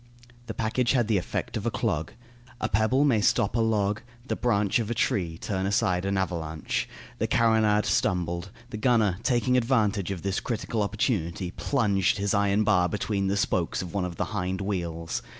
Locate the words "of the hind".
14.05-14.59